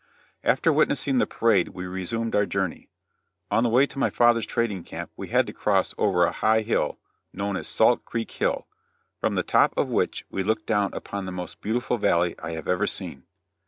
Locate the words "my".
3.99-4.09